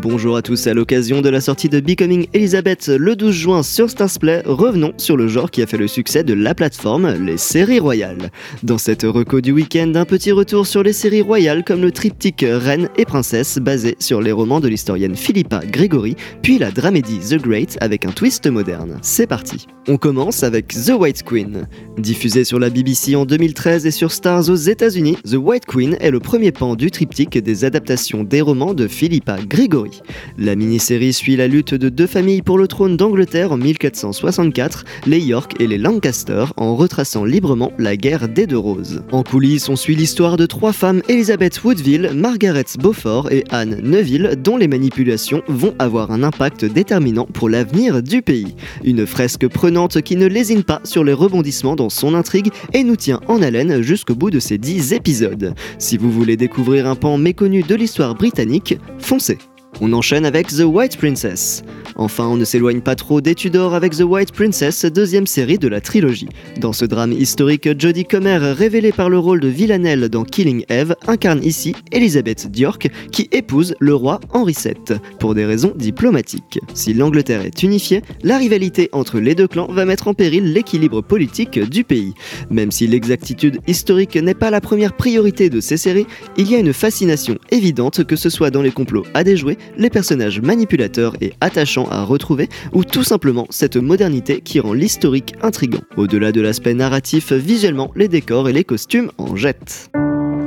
Bonjour 0.00 0.36
à 0.36 0.42
tous, 0.42 0.68
à 0.68 0.74
l'occasion 0.74 1.22
de 1.22 1.28
la 1.28 1.40
sortie 1.40 1.68
de 1.68 1.80
Becoming 1.80 2.28
Elizabeth 2.32 2.86
le 2.86 3.16
12 3.16 3.34
juin 3.34 3.62
sur 3.64 3.90
Starsplay, 3.90 4.42
revenons 4.44 4.92
sur 4.96 5.16
le 5.16 5.26
genre 5.26 5.50
qui 5.50 5.60
a 5.60 5.66
fait 5.66 5.76
le 5.76 5.88
succès 5.88 6.22
de 6.22 6.34
la 6.34 6.54
plateforme, 6.54 7.12
les 7.24 7.36
séries 7.36 7.80
royales. 7.80 8.30
Dans 8.62 8.78
cette 8.78 9.02
reco 9.02 9.40
du 9.40 9.50
week-end, 9.50 9.90
un 9.96 10.04
petit 10.04 10.30
retour 10.30 10.68
sur 10.68 10.84
les 10.84 10.92
séries 10.92 11.22
royales 11.22 11.64
comme 11.64 11.82
le 11.82 11.90
triptyque 11.90 12.46
Reine 12.48 12.88
et 12.96 13.06
Princesse 13.06 13.58
basé 13.58 13.96
sur 13.98 14.22
les 14.22 14.30
romans 14.30 14.60
de 14.60 14.68
l'historienne 14.68 15.16
Philippa 15.16 15.66
Gregory, 15.66 16.14
puis 16.42 16.58
la 16.58 16.70
dramédie 16.70 17.18
The 17.18 17.42
Great 17.42 17.76
avec 17.80 18.04
un 18.04 18.12
twist 18.12 18.46
moderne. 18.46 18.98
C'est 19.02 19.26
parti. 19.26 19.66
On 19.88 19.96
commence 19.96 20.44
avec 20.44 20.68
The 20.68 20.92
White 20.96 21.24
Queen. 21.24 21.66
Diffusé 21.96 22.44
sur 22.44 22.60
la 22.60 22.70
BBC 22.70 23.16
en 23.16 23.24
2013 23.24 23.86
et 23.86 23.90
sur 23.90 24.12
Stars 24.12 24.48
aux 24.48 24.54
États-Unis, 24.54 25.16
The 25.28 25.38
White 25.38 25.66
Queen 25.66 25.96
est 25.98 26.12
le 26.12 26.20
premier 26.20 26.52
pan 26.52 26.76
du 26.76 26.92
triptyque 26.92 27.36
des 27.36 27.64
adaptations 27.64 28.22
des 28.22 28.42
romans 28.42 28.74
de 28.74 28.86
Philippa 28.86 29.38
Gregory. 29.40 29.87
La 30.36 30.54
mini-série 30.54 31.12
suit 31.12 31.36
la 31.36 31.48
lutte 31.48 31.74
de 31.74 31.88
deux 31.88 32.06
familles 32.06 32.42
pour 32.42 32.58
le 32.58 32.68
trône 32.68 32.96
d'Angleterre 32.96 33.52
en 33.52 33.56
1464, 33.56 34.84
les 35.06 35.20
York 35.20 35.54
et 35.60 35.66
les 35.66 35.78
Lancaster, 35.78 36.44
en 36.56 36.76
retraçant 36.76 37.24
librement 37.24 37.72
la 37.78 37.96
guerre 37.96 38.28
des 38.28 38.46
deux 38.46 38.58
roses. 38.58 39.02
En 39.12 39.22
coulisses, 39.22 39.68
on 39.68 39.76
suit 39.76 39.96
l'histoire 39.96 40.36
de 40.36 40.46
trois 40.46 40.72
femmes 40.72 41.02
Elizabeth 41.08 41.62
Woodville, 41.62 42.10
Margaret 42.14 42.64
Beaufort 42.78 43.30
et 43.32 43.44
Anne 43.50 43.80
Neville, 43.82 44.36
dont 44.42 44.56
les 44.56 44.68
manipulations 44.68 45.42
vont 45.48 45.74
avoir 45.78 46.10
un 46.10 46.22
impact 46.22 46.64
déterminant 46.64 47.26
pour 47.26 47.48
l'avenir 47.48 48.02
du 48.02 48.22
pays. 48.22 48.54
Une 48.84 49.06
fresque 49.06 49.48
prenante 49.48 50.02
qui 50.02 50.16
ne 50.16 50.26
lésine 50.26 50.62
pas 50.62 50.80
sur 50.84 51.04
les 51.04 51.12
rebondissements 51.12 51.76
dans 51.76 51.90
son 51.90 52.14
intrigue 52.14 52.50
et 52.72 52.84
nous 52.84 52.96
tient 52.96 53.20
en 53.26 53.42
haleine 53.42 53.82
jusqu'au 53.82 54.14
bout 54.14 54.30
de 54.30 54.40
ces 54.40 54.58
10 54.58 54.92
épisodes. 54.92 55.54
Si 55.78 55.96
vous 55.96 56.10
voulez 56.10 56.36
découvrir 56.36 56.86
un 56.86 56.94
pan 56.94 57.18
méconnu 57.18 57.62
de 57.62 57.74
l'histoire 57.74 58.14
britannique, 58.14 58.78
foncez 58.98 59.38
on 59.80 59.92
enchaîne 59.92 60.24
avec 60.24 60.48
The 60.48 60.64
White 60.64 60.96
Princess. 60.96 61.62
Enfin, 61.96 62.26
on 62.26 62.36
ne 62.36 62.44
s'éloigne 62.44 62.80
pas 62.80 62.94
trop 62.94 63.20
des 63.20 63.34
Tudors 63.34 63.74
avec 63.74 63.96
The 63.96 64.02
White 64.02 64.32
Princess, 64.32 64.84
deuxième 64.84 65.26
série 65.26 65.58
de 65.58 65.66
la 65.66 65.80
trilogie. 65.80 66.28
Dans 66.60 66.72
ce 66.72 66.84
drame 66.84 67.12
historique, 67.12 67.68
Jodie 67.78 68.04
Comer, 68.04 68.38
révélée 68.38 68.92
par 68.92 69.10
le 69.10 69.18
rôle 69.18 69.40
de 69.40 69.48
Villanelle 69.48 70.08
dans 70.08 70.24
Killing 70.24 70.64
Eve, 70.68 70.94
incarne 71.08 71.42
ici 71.42 71.74
Elizabeth 71.90 72.50
d'York, 72.50 72.88
qui 73.10 73.28
épouse 73.32 73.74
le 73.80 73.94
roi 73.94 74.20
Henri 74.32 74.56
VII, 74.56 74.98
pour 75.18 75.34
des 75.34 75.44
raisons 75.44 75.72
diplomatiques. 75.76 76.60
Si 76.72 76.94
l'Angleterre 76.94 77.44
est 77.44 77.62
unifiée, 77.62 78.02
la 78.22 78.38
rivalité 78.38 78.88
entre 78.92 79.18
les 79.18 79.34
deux 79.34 79.48
clans 79.48 79.68
va 79.70 79.84
mettre 79.84 80.08
en 80.08 80.14
péril 80.14 80.52
l'équilibre 80.52 81.02
politique 81.02 81.58
du 81.58 81.82
pays. 81.82 82.14
Même 82.50 82.70
si 82.70 82.86
l'exactitude 82.86 83.58
historique 83.66 84.16
n'est 84.16 84.34
pas 84.34 84.50
la 84.50 84.60
première 84.60 84.96
priorité 84.96 85.50
de 85.50 85.60
ces 85.60 85.76
séries, 85.76 86.06
il 86.36 86.50
y 86.50 86.54
a 86.54 86.58
une 86.58 86.72
fascination 86.72 87.38
évidente 87.50 88.04
que 88.04 88.16
ce 88.16 88.30
soit 88.30 88.50
dans 88.50 88.62
les 88.62 88.70
complots 88.70 89.04
à 89.14 89.24
déjouer 89.24 89.57
les 89.76 89.90
personnages 89.90 90.40
manipulateurs 90.40 91.16
et 91.20 91.34
attachants 91.40 91.88
à 91.90 92.04
retrouver, 92.04 92.48
ou 92.72 92.84
tout 92.84 93.04
simplement 93.04 93.46
cette 93.50 93.76
modernité 93.76 94.40
qui 94.40 94.60
rend 94.60 94.72
l'historique 94.72 95.34
intrigant. 95.42 95.80
Au-delà 95.96 96.32
de 96.32 96.40
l'aspect 96.40 96.74
narratif, 96.74 97.32
visuellement, 97.32 97.90
les 97.96 98.08
décors 98.08 98.48
et 98.48 98.52
les 98.52 98.64
costumes 98.64 99.10
en 99.18 99.36
jettent. 99.36 99.90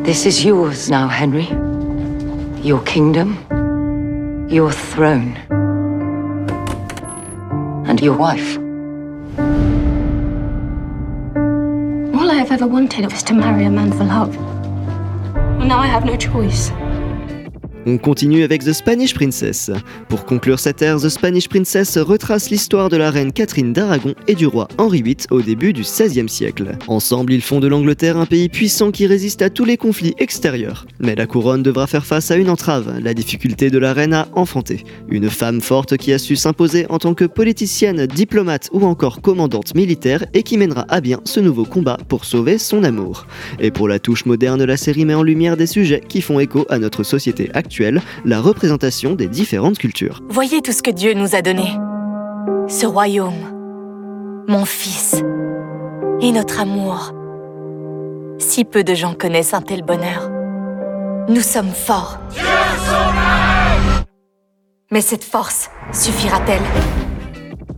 This 0.03 0.26
is 0.26 0.45
yours 0.45 0.90
now, 0.90 1.08
Henry. 1.08 1.48
Your 2.64 2.84
kingdom, 2.84 3.36
your 4.50 4.72
throne, 4.72 5.36
and 7.88 8.00
your 8.02 8.18
wife. 8.18 8.58
All 12.14 12.30
I 12.30 12.36
have 12.36 12.52
ever 12.52 12.68
wanted 12.68 13.12
was 13.12 13.23
to 13.23 13.34
marry 13.34 13.66
a 13.66 13.70
man 13.70 13.92
for 13.92 14.03
love. 14.03 14.36
Well, 15.58 15.68
now 15.68 15.80
I 15.80 15.88
have 15.88 16.06
no 16.06 16.16
choice. 16.16 16.72
On 17.88 17.98
continue 17.98 18.44
avec 18.44 18.64
The 18.64 18.74
Spanish 18.74 19.16
Princess. 19.16 19.72
Pour 20.08 20.26
conclure 20.26 20.60
cette 20.60 20.84
ère, 20.84 20.97
The 20.97 21.09
Spanish 21.09 21.50
Princess 21.50 21.97
retrace 21.97 22.52
l'histoire 22.52 22.90
de 22.90 22.97
la 22.97 23.09
reine 23.09 23.31
Catherine 23.31 23.74
d'Aragon 23.74 24.14
et 24.28 24.36
du 24.36 24.46
roi 24.46 24.68
Henri 24.78 25.02
VIII 25.02 25.18
au 25.31 25.42
début 25.42 25.74
du 25.74 25.81
XVIe 25.81 26.30
siècle. 26.30 26.78
Ensemble, 26.88 27.34
ils 27.34 27.41
font 27.41 27.59
de 27.59 27.66
l'Angleterre 27.66 28.18
un 28.18 28.28
pays 28.28 28.50
puissant 28.50 28.91
qui 28.91 29.08
résiste 29.08 29.41
à 29.41 29.50
tous 29.50 29.66
les 29.66 29.78
conflits 29.78 30.14
extérieurs. 30.20 30.86
Mais 31.00 31.16
la 31.16 31.25
couronne 31.25 31.64
devra 31.64 31.88
faire 31.88 32.06
face 32.06 32.30
à 32.30 32.36
une 32.36 32.52
entrave, 32.52 33.00
la 33.02 33.16
difficulté 33.16 33.72
de 33.72 33.80
la 33.80 33.94
reine 33.94 34.14
à 34.14 34.28
enfanter. 34.36 34.84
Une 35.09 35.31
femme 35.31 35.59
forte 35.59 35.97
qui 35.97 36.14
a 36.14 36.20
su 36.20 36.36
s'imposer 36.36 36.86
en 36.90 37.00
tant 37.00 37.16
que 37.16 37.25
politicienne, 37.25 38.06
diplomate 38.06 38.70
ou 38.74 38.86
encore 38.86 39.22
commandante 39.22 39.74
militaire 39.74 40.24
et 40.36 40.44
qui 40.44 40.59
mènera 40.59 40.86
à 40.88 41.02
bien 41.02 41.20
ce 41.25 41.40
nouveau 41.40 41.66
combat 41.66 41.97
pour 42.09 42.25
sauver 42.25 42.59
son 42.59 42.84
amour. 42.84 43.25
Et 43.59 43.72
pour 43.72 43.88
la 43.88 43.97
touche 43.97 44.25
moderne, 44.25 44.64
la 44.64 44.78
série 44.78 45.06
met 45.06 45.16
en 45.16 45.24
lumière 45.24 45.58
des 45.58 45.66
sujets 45.66 46.03
qui 46.08 46.22
font 46.22 46.40
écho 46.40 46.68
à 46.70 46.78
notre 46.78 47.02
société 47.02 47.50
actuelle 47.56 47.71
la 48.26 48.42
représentation 48.42 49.14
des 49.14 49.28
différentes 49.28 49.78
cultures. 49.78 50.22
Voyez 50.30 50.62
tout 50.62 50.72
ce 50.72 50.82
que 50.82 50.92
Dieu 50.92 51.14
nous 51.14 51.36
a 51.36 51.42
donné. 51.42 51.68
Ce 52.68 52.86
royaume, 52.86 54.46
mon 54.48 54.66
fils 54.66 55.24
et 56.22 56.32
notre 56.32 56.59
amour. 56.59 57.14
Si 58.40 58.66
peu 58.66 58.84
de 58.84 58.94
gens 58.94 59.14
connaissent 59.14 59.54
un 59.54 59.62
tel 59.62 59.84
bonheur. 59.84 60.30
Nous 61.30 61.42
sommes 61.42 61.72
forts. 61.72 62.20
Mais 64.92 65.02
cette 65.02 65.24
force 65.24 65.70
suffira-t-elle? 65.94 67.00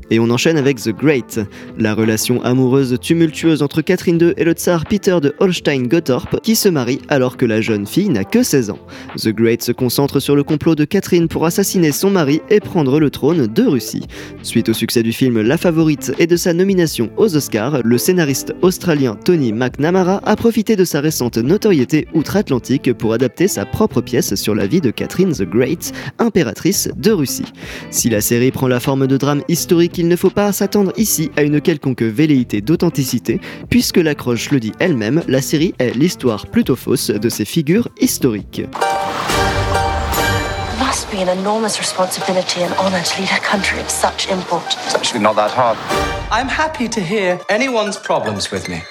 Et 0.10 0.20
on 0.20 0.30
enchaîne 0.30 0.58
avec 0.58 0.82
The 0.82 0.90
Great, 0.90 1.40
la 1.78 1.94
relation 1.94 2.42
amoureuse 2.44 2.98
tumultueuse 3.02 3.62
entre 3.62 3.82
Catherine 3.82 4.20
II 4.22 4.34
et 4.38 4.44
le 4.44 4.54
tsar 4.54 4.86
Peter 4.86 5.18
de 5.22 5.34
Holstein-Gottorp 5.40 6.40
qui 6.42 6.56
se 6.56 6.70
marie 6.70 7.02
alors 7.10 7.38
que 7.38 7.46
la 7.46 7.62
jeune 7.62 7.86
fille 7.86 8.10
n'a 8.10 8.24
que 8.24 8.44
16 8.44 8.70
ans. 8.70 8.80
The 9.18 9.30
Great 9.30 9.62
se 9.62 9.72
concentre 9.72 10.20
sur 10.20 10.36
le 10.36 10.44
complot 10.44 10.76
de 10.76 10.86
Catherine 10.86 11.28
pour 11.28 11.46
assassiner 11.46 11.92
son 11.92 12.10
mari 12.10 12.42
et 12.50 12.60
prendre 12.60 13.00
le 13.00 13.10
trône 13.10 13.48
de 13.48 13.64
Russie. 13.64 14.04
Suite 14.42 14.70
au 14.70 14.74
succès 14.74 15.04
du 15.04 15.14
film 15.14 15.42
La 15.42 15.58
Favorite 15.58 16.14
et 16.20 16.28
de 16.28 16.36
sa 16.36 16.54
nomination 16.54 17.10
aux 17.18 17.36
Oscars, 17.36 17.80
le 17.84 17.98
scénariste 17.98 18.54
australien 18.62 19.18
Tony 19.24 19.54
McNamara 19.54 20.22
a 20.26 20.36
profité 20.36 20.76
de 20.76 20.86
sa 20.86 21.02
récente 21.02 21.38
notoriété 21.38 22.08
outre-Atlantique 22.14 22.94
pour 22.94 23.14
adapter 23.14 23.48
sa 23.48 23.66
propre 23.66 24.02
pièce 24.02 24.36
sur 24.36 24.56
la 24.56 24.68
vie 24.68 24.82
de 24.82 24.92
Catherine 24.92 25.34
the 25.34 25.44
Great, 25.44 25.92
impératrice 26.20 26.90
de 26.98 27.12
Russie. 27.12 27.46
Si 27.92 28.10
la 28.10 28.22
série 28.22 28.52
prend 28.52 28.68
la 28.68 28.80
forme 28.80 29.08
de 29.08 29.18
drame 29.18 29.44
historique, 29.48 29.93
il 29.98 30.08
ne 30.08 30.16
faut 30.16 30.30
pas 30.30 30.52
s'attendre 30.52 30.94
ici 30.98 31.32
à 31.36 31.44
une 31.44 31.62
quelconque 31.62 32.04
velléité 32.04 32.62
d'authenticité, 32.62 33.40
puisque 33.70 33.98
l'accroche 33.98 34.52
le 34.52 34.60
dit 34.60 34.74
elle-même, 34.80 35.24
la 35.28 35.42
série 35.42 35.74
est 35.80 35.96
l'histoire 35.96 36.48
plutôt 36.48 36.76
fausse 36.76 37.10
de 37.10 37.30
ces 37.30 37.46
figures 37.46 37.90
historiques. 38.00 38.64
must 40.94 41.10
be 41.10 41.22
an 41.22 41.30
enormous 41.30 41.80
responsibility 41.80 42.62
and 42.62 42.72
honor 42.76 43.02
to 43.02 43.20
lead 43.20 43.32
a 43.32 43.40
country 43.40 43.80
of 43.80 43.90
such 43.90 44.28
importance. 44.30 44.76
It's 44.86 44.94
actually 44.94 45.22
not 45.22 45.36
that 45.38 45.50
hard. 45.50 45.76
I'm 46.32 46.48
happy 46.48 46.88
to 46.88 47.02
hear 47.02 47.40
anyone's 47.50 47.98
problems 47.98 48.52
with 48.52 48.70
me. 48.70 48.84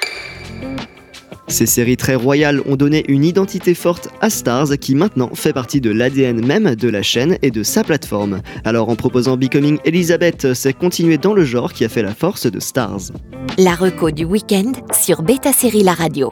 Ces 1.53 1.67
séries 1.67 1.99
très 1.99 2.15
royales 2.15 2.63
ont 2.65 2.77
donné 2.77 3.05
une 3.09 3.25
identité 3.25 3.75
forte 3.75 4.09
à 4.23 4.31
Stars 4.31 4.79
qui 4.81 4.95
maintenant 4.95 5.29
fait 5.35 5.53
partie 5.53 5.83
de 5.83 5.91
l'ADN 5.91 6.43
même 6.43 6.75
de 6.75 6.89
la 6.89 7.03
chaîne 7.03 7.37
et 7.43 7.51
de 7.51 7.63
sa 7.63 7.85
plateforme. 7.85 8.41
Alors 8.65 8.89
en 8.89 8.97
proposant 8.97 9.37
Becoming 9.37 9.79
Elizabeth, 9.85 10.55
c'est 10.55 10.73
continuer 10.73 11.19
dans 11.19 11.35
le 11.35 11.45
genre 11.45 11.75
qui 11.75 11.85
a 11.85 11.91
fait 11.91 12.03
la 12.03 12.15
force 12.15 12.51
de 12.51 12.59
Stars. 12.59 13.13
La 13.59 13.75
reco 13.75 14.11
du 14.11 14.25
week-end 14.25 14.73
sur 14.99 15.21
Beta 15.21 15.53
Série 15.53 15.83
La 15.83 15.93
Radio. 15.93 16.31